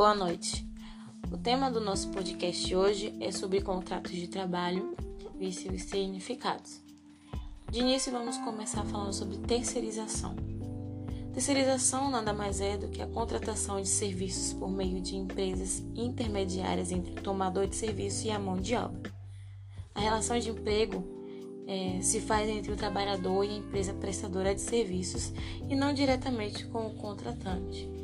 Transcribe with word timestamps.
Boa 0.00 0.14
noite. 0.14 0.66
O 1.30 1.36
tema 1.36 1.70
do 1.70 1.78
nosso 1.78 2.08
podcast 2.08 2.74
hoje 2.74 3.14
é 3.20 3.30
sobre 3.30 3.60
contratos 3.60 4.12
de 4.12 4.28
trabalho 4.28 4.96
e 5.38 5.52
seus 5.52 5.82
significados. 5.82 6.80
De 7.70 7.80
início, 7.80 8.10
vamos 8.10 8.38
começar 8.38 8.82
falando 8.86 9.12
sobre 9.12 9.36
terceirização. 9.36 10.34
Terceirização 11.34 12.10
nada 12.10 12.32
mais 12.32 12.62
é 12.62 12.78
do 12.78 12.88
que 12.88 13.02
a 13.02 13.06
contratação 13.06 13.78
de 13.78 13.88
serviços 13.88 14.54
por 14.54 14.70
meio 14.70 15.02
de 15.02 15.16
empresas 15.16 15.80
intermediárias 15.94 16.90
entre 16.90 17.12
o 17.12 17.22
tomador 17.22 17.66
de 17.66 17.76
serviço 17.76 18.26
e 18.26 18.30
a 18.30 18.38
mão 18.38 18.56
de 18.56 18.74
obra. 18.76 19.12
A 19.94 20.00
relação 20.00 20.38
de 20.38 20.48
emprego 20.48 21.04
é, 21.66 22.00
se 22.00 22.22
faz 22.22 22.48
entre 22.48 22.72
o 22.72 22.76
trabalhador 22.76 23.44
e 23.44 23.50
a 23.50 23.58
empresa 23.58 23.92
prestadora 23.92 24.54
de 24.54 24.62
serviços 24.62 25.30
e 25.68 25.76
não 25.76 25.92
diretamente 25.92 26.64
com 26.68 26.86
o 26.86 26.94
contratante. 26.94 27.99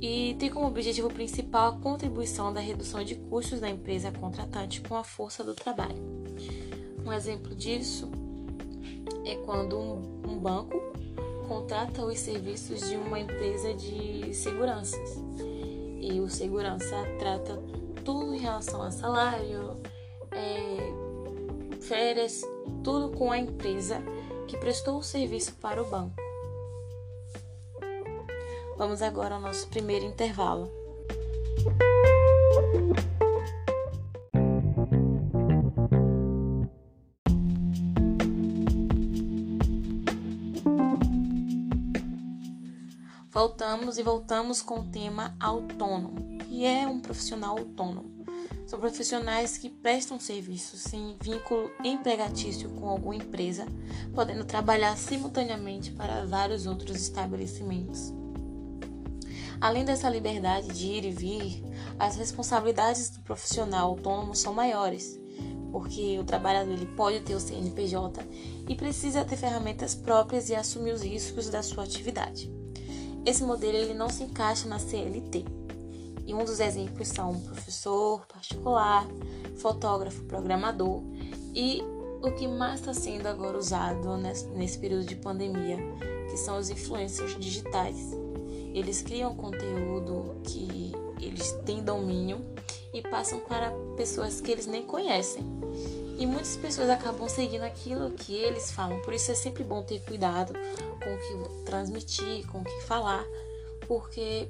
E 0.00 0.34
tem 0.38 0.48
como 0.48 0.66
objetivo 0.66 1.08
principal 1.08 1.72
a 1.72 1.76
contribuição 1.78 2.52
da 2.52 2.60
redução 2.60 3.04
de 3.04 3.16
custos 3.16 3.60
da 3.60 3.68
empresa 3.68 4.10
contratante 4.10 4.80
com 4.80 4.96
a 4.96 5.04
força 5.04 5.44
do 5.44 5.54
trabalho. 5.54 5.96
Um 7.04 7.12
exemplo 7.12 7.54
disso 7.54 8.10
é 9.26 9.36
quando 9.36 9.78
um, 9.78 10.38
banco 10.38 10.80
contrata 11.46 12.02
os 12.02 12.18
serviços 12.18 12.88
de 12.88 12.96
uma 12.96 13.20
empresa 13.20 13.74
de 13.74 14.32
seguranças 14.32 15.22
e 16.00 16.18
o 16.18 16.30
segurança 16.30 16.96
trata 17.18 17.62
tudo 18.02 18.34
em 18.34 18.38
relação 18.38 18.80
a 18.80 18.90
salário, 18.90 19.76
é, 20.30 21.78
férias, 21.82 22.40
tudo 22.82 23.10
com 23.16 23.30
a 23.30 23.38
empresa 23.38 24.02
que 24.48 24.56
prestou 24.56 24.98
o 24.98 25.02
serviço 25.02 25.54
para 25.56 25.82
o 25.82 25.90
banco. 25.90 26.29
Vamos 28.80 29.02
agora 29.02 29.34
ao 29.34 29.40
nosso 29.42 29.68
primeiro 29.68 30.06
intervalo. 30.06 30.72
Voltamos 43.30 43.98
e 43.98 44.02
voltamos 44.02 44.62
com 44.62 44.80
o 44.80 44.84
tema 44.84 45.36
autônomo, 45.38 46.38
que 46.38 46.64
é 46.64 46.86
um 46.86 47.00
profissional 47.00 47.58
autônomo. 47.58 48.24
São 48.66 48.80
profissionais 48.80 49.58
que 49.58 49.68
prestam 49.68 50.18
serviço 50.18 50.78
sem 50.78 51.18
vínculo 51.20 51.70
empregatício 51.84 52.70
com 52.70 52.88
alguma 52.88 53.16
empresa, 53.16 53.66
podendo 54.14 54.46
trabalhar 54.46 54.96
simultaneamente 54.96 55.92
para 55.92 56.24
vários 56.24 56.64
outros 56.64 56.96
estabelecimentos. 56.96 58.18
Além 59.60 59.84
dessa 59.84 60.08
liberdade 60.08 60.68
de 60.68 60.86
ir 60.86 61.04
e 61.04 61.10
vir, 61.10 61.62
as 61.98 62.16
responsabilidades 62.16 63.10
do 63.10 63.20
profissional 63.20 63.90
autônomo 63.90 64.34
são 64.34 64.54
maiores, 64.54 65.20
porque 65.70 66.18
o 66.18 66.24
trabalhador 66.24 66.72
ele 66.72 66.86
pode 66.86 67.20
ter 67.20 67.34
o 67.34 67.40
CNPJ 67.40 68.24
e 68.66 68.74
precisa 68.74 69.22
ter 69.22 69.36
ferramentas 69.36 69.94
próprias 69.94 70.48
e 70.48 70.54
assumir 70.54 70.92
os 70.92 71.02
riscos 71.02 71.50
da 71.50 71.62
sua 71.62 71.84
atividade. 71.84 72.50
Esse 73.26 73.44
modelo 73.44 73.76
ele 73.76 73.92
não 73.92 74.08
se 74.08 74.22
encaixa 74.22 74.66
na 74.66 74.78
CLT. 74.78 75.44
E 76.24 76.32
um 76.32 76.44
dos 76.44 76.58
exemplos 76.58 77.08
são 77.08 77.38
professor 77.40 78.26
particular, 78.26 79.06
fotógrafo, 79.58 80.24
programador 80.24 81.02
e 81.54 81.82
o 82.22 82.32
que 82.32 82.46
mais 82.46 82.80
está 82.80 82.94
sendo 82.94 83.26
agora 83.26 83.58
usado 83.58 84.16
nesse 84.16 84.78
período 84.78 85.04
de 85.04 85.16
pandemia, 85.16 85.76
que 86.30 86.36
são 86.36 86.58
os 86.58 86.70
influencers 86.70 87.38
digitais. 87.38 88.10
Eles 88.72 89.02
criam 89.02 89.34
conteúdo 89.34 90.40
que 90.44 90.92
eles 91.20 91.52
têm 91.64 91.82
domínio 91.82 92.40
e 92.92 93.02
passam 93.02 93.40
para 93.40 93.70
pessoas 93.96 94.40
que 94.40 94.50
eles 94.50 94.66
nem 94.66 94.82
conhecem. 94.82 95.44
E 96.18 96.26
muitas 96.26 96.56
pessoas 96.56 96.90
acabam 96.90 97.28
seguindo 97.28 97.62
aquilo 97.62 98.10
que 98.10 98.34
eles 98.34 98.70
falam. 98.70 99.00
Por 99.00 99.14
isso 99.14 99.30
é 99.32 99.34
sempre 99.34 99.64
bom 99.64 99.82
ter 99.82 100.00
cuidado 100.00 100.52
com 100.52 101.14
o 101.14 101.18
que 101.18 101.64
transmitir, 101.64 102.46
com 102.48 102.58
o 102.58 102.64
que 102.64 102.80
falar, 102.82 103.24
porque 103.86 104.48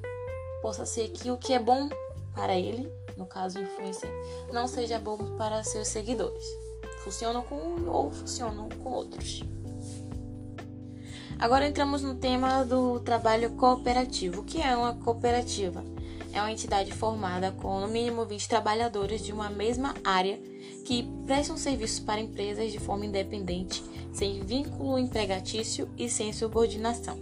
possa 0.61 0.85
ser 0.85 1.09
que 1.09 1.31
o 1.31 1.37
que 1.37 1.53
é 1.53 1.59
bom 1.59 1.89
para 2.35 2.57
ele, 2.57 2.91
no 3.15 3.25
caso 3.25 3.59
influencer, 3.59 4.09
não 4.51 4.67
seja 4.67 4.99
bom 4.99 5.17
para 5.37 5.63
seus 5.63 5.87
seguidores. 5.87 6.43
Funcionam 7.03 7.41
com 7.41 7.55
um 7.55 7.89
ou 7.89 8.11
funcionam 8.11 8.69
com 8.69 8.91
outros. 8.91 9.41
Agora 11.41 11.67
entramos 11.67 12.03
no 12.03 12.13
tema 12.13 12.63
do 12.63 12.99
trabalho 12.99 13.49
cooperativo. 13.53 14.41
O 14.41 14.43
que 14.43 14.61
é 14.61 14.77
uma 14.77 14.93
cooperativa? 14.93 15.83
É 16.31 16.39
uma 16.39 16.51
entidade 16.51 16.93
formada 16.93 17.51
com 17.51 17.79
no 17.79 17.87
mínimo 17.87 18.23
20 18.27 18.47
trabalhadores 18.47 19.25
de 19.25 19.33
uma 19.33 19.49
mesma 19.49 19.95
área 20.03 20.39
que 20.85 21.01
prestam 21.25 21.57
serviço 21.57 22.03
para 22.03 22.21
empresas 22.21 22.71
de 22.71 22.77
forma 22.77 23.07
independente, 23.07 23.83
sem 24.13 24.41
vínculo 24.41 24.99
empregatício 24.99 25.89
e 25.97 26.07
sem 26.07 26.31
subordinação. 26.31 27.19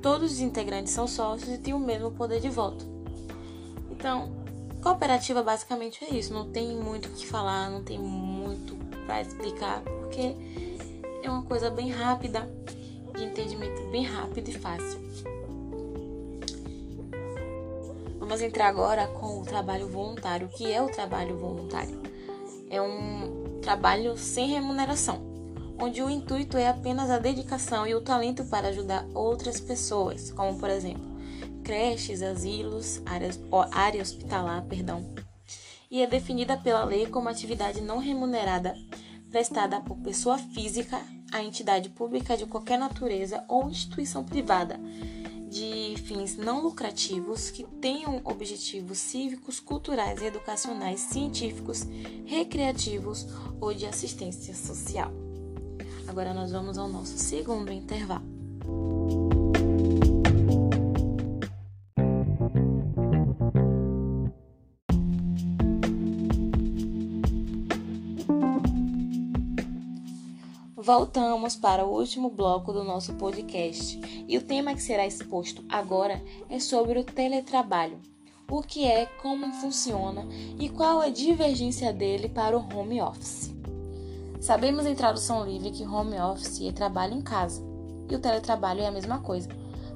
Todos 0.00 0.34
os 0.34 0.40
integrantes 0.40 0.92
são 0.92 1.08
sócios 1.08 1.52
e 1.52 1.58
têm 1.58 1.74
o 1.74 1.78
mesmo 1.80 2.12
poder 2.12 2.40
de 2.40 2.48
voto. 2.48 2.86
Então, 3.90 4.30
cooperativa 4.80 5.42
basicamente 5.42 6.04
é 6.04 6.14
isso. 6.14 6.32
Não 6.32 6.48
tem 6.48 6.76
muito 6.76 7.08
o 7.08 7.12
que 7.12 7.26
falar, 7.26 7.68
não 7.68 7.82
tem 7.82 7.98
muito 7.98 8.76
para 9.06 9.20
explicar, 9.20 9.80
porque 9.80 10.36
é 11.20 11.28
uma 11.28 11.42
coisa 11.42 11.68
bem 11.68 11.90
rápida, 11.90 12.48
de 13.20 13.26
entendimento 13.26 13.82
bem 13.90 14.02
rápido 14.02 14.48
e 14.48 14.52
fácil. 14.52 14.98
Vamos 18.18 18.40
entrar 18.40 18.68
agora 18.68 19.06
com 19.08 19.40
o 19.40 19.44
trabalho 19.44 19.88
voluntário. 19.88 20.46
O 20.46 20.50
que 20.50 20.72
é 20.72 20.80
o 20.80 20.88
trabalho 20.88 21.36
voluntário? 21.36 22.00
É 22.70 22.80
um 22.80 23.58
trabalho 23.60 24.16
sem 24.16 24.48
remuneração 24.48 25.28
onde 25.78 26.02
o 26.02 26.10
intuito 26.10 26.58
é 26.58 26.68
apenas 26.68 27.08
a 27.08 27.18
dedicação 27.18 27.86
e 27.86 27.94
o 27.94 28.02
talento 28.02 28.44
para 28.44 28.68
ajudar 28.68 29.06
outras 29.14 29.58
pessoas, 29.58 30.30
como 30.30 30.58
por 30.58 30.68
exemplo, 30.68 31.02
creches, 31.64 32.20
asilos, 32.20 33.00
áreas, 33.06 33.40
área 33.72 34.02
hospitalar, 34.02 34.62
perdão. 34.66 35.14
E 35.90 36.02
é 36.02 36.06
definida 36.06 36.54
pela 36.58 36.84
lei 36.84 37.06
como 37.06 37.30
atividade 37.30 37.80
não 37.80 37.98
remunerada 37.98 38.74
prestada 39.30 39.80
por 39.80 39.96
pessoa 39.98 40.36
física 40.36 41.00
a 41.32 41.42
entidade 41.42 41.88
pública 41.90 42.36
de 42.36 42.46
qualquer 42.46 42.78
natureza 42.78 43.44
ou 43.48 43.68
instituição 43.68 44.24
privada 44.24 44.80
de 45.50 45.96
fins 46.04 46.36
não 46.36 46.62
lucrativos 46.62 47.50
que 47.50 47.64
tenham 47.80 48.20
objetivos 48.22 48.98
cívicos, 48.98 49.58
culturais, 49.58 50.22
educacionais, 50.22 51.00
científicos, 51.00 51.84
recreativos 52.24 53.26
ou 53.60 53.74
de 53.74 53.84
assistência 53.84 54.54
social. 54.54 55.10
Agora 56.06 56.32
nós 56.32 56.52
vamos 56.52 56.78
ao 56.78 56.88
nosso 56.88 57.18
segundo 57.18 57.72
intervalo. 57.72 59.19
Voltamos 70.92 71.54
para 71.54 71.86
o 71.86 71.96
último 71.96 72.28
bloco 72.28 72.72
do 72.72 72.82
nosso 72.82 73.14
podcast 73.14 73.96
e 74.26 74.36
o 74.36 74.42
tema 74.42 74.74
que 74.74 74.82
será 74.82 75.06
exposto 75.06 75.64
agora 75.68 76.20
é 76.48 76.58
sobre 76.58 76.98
o 76.98 77.04
teletrabalho. 77.04 78.00
O 78.50 78.60
que 78.60 78.84
é, 78.84 79.06
como 79.06 79.52
funciona 79.52 80.26
e 80.58 80.68
qual 80.68 81.00
a 81.00 81.08
divergência 81.08 81.92
dele 81.92 82.28
para 82.28 82.58
o 82.58 82.68
home 82.76 83.00
office. 83.00 83.54
Sabemos 84.40 84.84
em 84.84 84.96
tradução 84.96 85.46
livre 85.46 85.70
que 85.70 85.86
home 85.86 86.18
office 86.18 86.60
é 86.62 86.72
trabalho 86.72 87.14
em 87.14 87.22
casa 87.22 87.62
e 88.10 88.14
o 88.16 88.18
teletrabalho 88.18 88.80
é 88.80 88.88
a 88.88 88.92
mesma 88.92 89.20
coisa. 89.20 89.48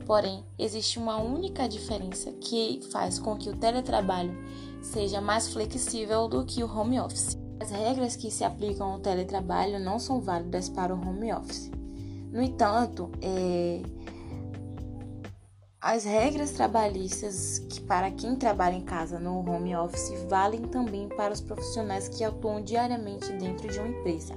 Porém, 0.06 0.44
existe 0.56 1.00
uma 1.00 1.16
única 1.16 1.68
diferença 1.68 2.30
que 2.34 2.78
faz 2.92 3.18
com 3.18 3.36
que 3.36 3.50
o 3.50 3.56
teletrabalho 3.56 4.32
seja 4.80 5.20
mais 5.20 5.52
flexível 5.52 6.28
do 6.28 6.44
que 6.44 6.62
o 6.62 6.72
home 6.72 7.00
office. 7.00 7.43
As 7.60 7.70
regras 7.70 8.16
que 8.16 8.30
se 8.30 8.44
aplicam 8.44 8.92
ao 8.92 9.00
teletrabalho 9.00 9.78
não 9.78 9.98
são 9.98 10.20
válidas 10.20 10.68
para 10.68 10.94
o 10.94 11.00
home 11.00 11.32
office. 11.32 11.70
No 12.30 12.42
entanto, 12.42 13.10
é, 13.22 13.80
as 15.80 16.04
regras 16.04 16.50
trabalhistas 16.52 17.58
que 17.68 17.80
para 17.80 18.10
quem 18.10 18.34
trabalha 18.36 18.74
em 18.74 18.80
casa 18.80 19.18
no 19.18 19.38
home 19.38 19.76
office 19.76 20.12
valem 20.28 20.62
também 20.62 21.08
para 21.10 21.34
os 21.34 21.42
profissionais 21.42 22.08
que 22.08 22.24
atuam 22.24 22.62
diariamente 22.62 23.30
dentro 23.34 23.68
de 23.68 23.78
uma 23.78 23.88
empresa. 23.88 24.34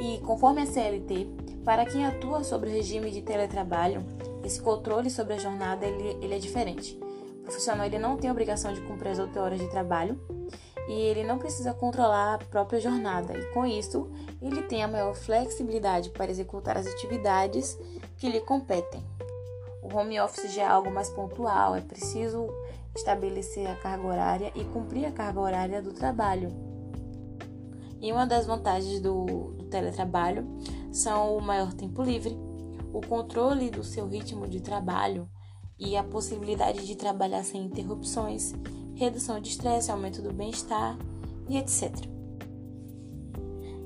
E 0.00 0.18
conforme 0.18 0.62
a 0.62 0.66
CLT, 0.66 1.28
para 1.64 1.86
quem 1.86 2.04
atua 2.04 2.42
sobre 2.42 2.68
o 2.68 2.72
regime 2.72 3.10
de 3.10 3.22
teletrabalho, 3.22 4.04
esse 4.44 4.60
controle 4.60 5.08
sobre 5.08 5.34
a 5.34 5.38
jornada 5.38 5.86
ele, 5.86 6.18
ele 6.20 6.34
é 6.34 6.38
diferente. 6.38 6.98
O 7.38 7.42
profissional 7.44 7.86
ele 7.86 7.98
não 7.98 8.16
tem 8.16 8.30
obrigação 8.30 8.72
de 8.72 8.80
cumprir 8.80 9.10
as 9.12 9.18
8 9.20 9.38
horas 9.38 9.60
de 9.60 9.70
trabalho 9.70 10.20
e 10.90 10.92
ele 10.92 11.22
não 11.22 11.38
precisa 11.38 11.72
controlar 11.72 12.34
a 12.34 12.38
própria 12.38 12.80
jornada. 12.80 13.38
E 13.38 13.44
com 13.52 13.64
isso, 13.64 14.10
ele 14.42 14.60
tem 14.62 14.82
a 14.82 14.88
maior 14.88 15.14
flexibilidade 15.14 16.10
para 16.10 16.32
executar 16.32 16.76
as 16.76 16.84
atividades 16.84 17.78
que 18.18 18.28
lhe 18.28 18.40
competem. 18.40 19.00
O 19.80 19.96
home 19.96 20.20
office 20.20 20.52
já 20.52 20.62
é 20.62 20.66
algo 20.66 20.90
mais 20.90 21.08
pontual, 21.08 21.76
é 21.76 21.80
preciso 21.80 22.48
estabelecer 22.92 23.68
a 23.68 23.76
carga 23.76 24.04
horária 24.04 24.52
e 24.56 24.64
cumprir 24.64 25.04
a 25.04 25.12
carga 25.12 25.38
horária 25.38 25.80
do 25.80 25.92
trabalho. 25.92 26.50
E 28.00 28.10
uma 28.10 28.26
das 28.26 28.46
vantagens 28.46 29.00
do, 29.00 29.24
do 29.52 29.66
teletrabalho 29.66 30.44
são 30.90 31.36
o 31.36 31.40
maior 31.40 31.72
tempo 31.72 32.02
livre, 32.02 32.36
o 32.92 33.00
controle 33.00 33.70
do 33.70 33.84
seu 33.84 34.08
ritmo 34.08 34.48
de 34.48 34.60
trabalho 34.60 35.30
e 35.78 35.96
a 35.96 36.02
possibilidade 36.02 36.84
de 36.84 36.96
trabalhar 36.96 37.44
sem 37.44 37.62
interrupções, 37.62 38.54
redução 39.00 39.40
de 39.40 39.48
estresse, 39.48 39.90
aumento 39.90 40.20
do 40.20 40.30
bem-estar 40.30 40.94
e 41.48 41.56
etc. 41.56 41.90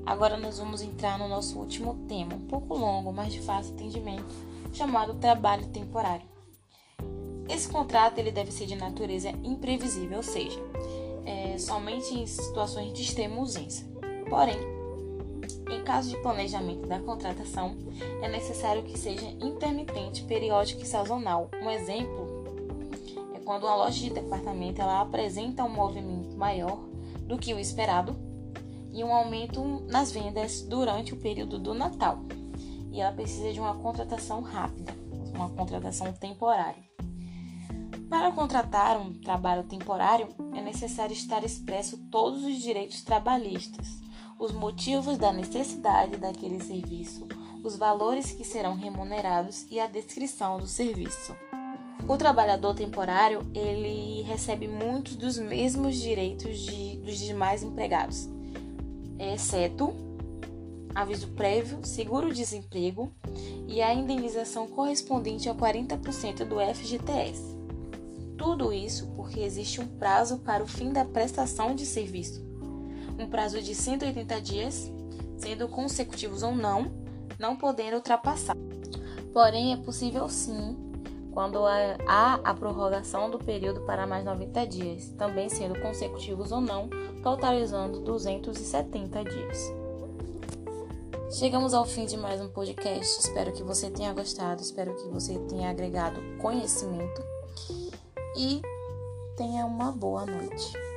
Agora 0.05 0.35
nós 0.35 0.59
vamos 0.59 0.81
entrar 0.81 1.17
no 1.17 1.29
nosso 1.29 1.57
último 1.57 2.05
tema, 2.05 2.35
um 2.35 2.47
pouco 2.47 2.77
longo, 2.77 3.13
mas 3.13 3.31
de 3.31 3.39
fácil 3.39 3.73
entendimento, 3.73 4.35
chamado 4.73 5.13
trabalho 5.15 5.65
temporário. 5.67 6.27
Esse 7.47 7.69
contrato 7.69 8.19
ele 8.19 8.29
deve 8.29 8.51
ser 8.51 8.65
de 8.65 8.75
natureza 8.75 9.29
imprevisível, 9.29 10.17
ou 10.17 10.23
seja, 10.23 10.59
é, 11.25 11.57
somente 11.57 12.13
em 12.13 12.27
situações 12.27 12.91
de 12.91 13.01
extrema 13.01 13.39
urgência. 13.39 13.87
Porém, 14.29 14.59
em 15.71 15.81
caso 15.85 16.09
de 16.09 16.17
planejamento 16.17 16.89
da 16.89 16.99
contratação, 16.99 17.77
é 18.21 18.27
necessário 18.27 18.83
que 18.83 18.99
seja 18.99 19.25
intermitente, 19.41 20.23
periódico 20.23 20.81
e 20.81 20.85
sazonal. 20.85 21.49
Um 21.63 21.71
exemplo 21.71 22.34
quando 23.45 23.63
uma 23.63 23.75
loja 23.75 23.99
de 23.99 24.09
departamento 24.09 24.81
ela 24.81 25.01
apresenta 25.01 25.63
um 25.63 25.69
movimento 25.69 26.35
maior 26.35 26.77
do 27.27 27.37
que 27.37 27.53
o 27.53 27.59
esperado 27.59 28.15
e 28.91 29.03
um 29.03 29.13
aumento 29.13 29.85
nas 29.87 30.11
vendas 30.11 30.63
durante 30.63 31.13
o 31.13 31.17
período 31.17 31.59
do 31.59 31.73
Natal. 31.73 32.19
E 32.91 32.99
ela 32.99 33.13
precisa 33.13 33.53
de 33.53 33.59
uma 33.59 33.75
contratação 33.75 34.41
rápida, 34.41 34.93
uma 35.33 35.49
contratação 35.49 36.11
temporária. 36.13 36.83
Para 38.09 38.31
contratar 38.31 38.97
um 38.99 39.13
trabalho 39.13 39.63
temporário, 39.63 40.27
é 40.53 40.61
necessário 40.61 41.13
estar 41.13 41.43
expresso 41.43 41.97
todos 42.09 42.43
os 42.43 42.61
direitos 42.61 43.03
trabalhistas, 43.03 43.99
os 44.39 44.51
motivos 44.51 45.17
da 45.17 45.33
necessidade 45.33 46.17
daquele 46.17 46.61
serviço, 46.61 47.27
os 47.63 47.75
valores 47.75 48.31
que 48.31 48.43
serão 48.43 48.75
remunerados 48.75 49.65
e 49.69 49.79
a 49.79 49.87
descrição 49.87 50.57
do 50.57 50.67
serviço. 50.67 51.35
O 52.07 52.17
trabalhador 52.17 52.75
temporário, 52.75 53.41
ele 53.53 54.21
recebe 54.23 54.67
muitos 54.67 55.15
dos 55.15 55.37
mesmos 55.37 55.95
direitos 55.95 56.59
de, 56.59 56.97
dos 56.97 57.17
demais 57.17 57.63
empregados, 57.63 58.29
exceto 59.17 59.93
aviso 60.95 61.27
prévio, 61.29 61.79
seguro-desemprego 61.83 63.11
e 63.67 63.81
a 63.81 63.93
indenização 63.93 64.65
correspondente 64.65 65.49
a 65.49 65.53
40% 65.53 66.45
do 66.45 66.55
FGTS. 66.73 67.55
Tudo 68.37 68.71
isso 68.71 69.07
porque 69.15 69.41
existe 69.41 69.81
um 69.81 69.87
prazo 69.87 70.37
para 70.37 70.63
o 70.63 70.67
fim 70.67 70.93
da 70.93 71.03
prestação 71.03 71.75
de 71.75 71.85
serviço, 71.85 72.45
um 73.19 73.27
prazo 73.27 73.61
de 73.61 73.75
180 73.75 74.41
dias, 74.41 74.91
sendo 75.37 75.67
consecutivos 75.67 76.43
ou 76.43 76.55
não, 76.55 76.91
não 77.37 77.57
podendo 77.57 77.97
ultrapassar. 77.97 78.55
Porém, 79.33 79.73
é 79.73 79.77
possível 79.77 80.29
sim 80.29 80.77
quando 81.35 81.65
há 81.65 82.39
a 82.45 82.53
prorrogação 82.53 83.29
do 83.29 83.37
período 83.37 83.81
para 83.81 84.07
mais 84.07 84.23
90 84.23 84.65
dias, 84.67 85.09
também 85.17 85.49
sendo 85.49 85.77
consecutivos 85.81 86.49
ou 86.53 86.61
não, 86.61 86.89
totalizando 87.21 87.99
270 87.99 89.23
dias. 89.25 89.73
Chegamos 91.29 91.73
ao 91.73 91.85
fim 91.85 92.05
de 92.05 92.15
mais 92.15 92.39
um 92.39 92.47
podcast. 92.47 93.19
Espero 93.19 93.51
que 93.51 93.61
você 93.63 93.91
tenha 93.91 94.13
gostado, 94.13 94.61
espero 94.61 94.95
que 94.95 95.09
você 95.09 95.37
tenha 95.49 95.69
agregado 95.69 96.21
conhecimento 96.41 97.21
e 98.37 98.61
tenha 99.35 99.65
uma 99.65 99.91
boa 99.91 100.25
noite. 100.25 100.94